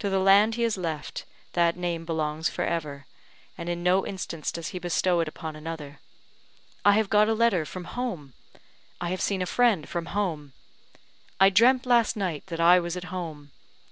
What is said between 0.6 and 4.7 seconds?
has left, that name belongs for ever, and in no instance does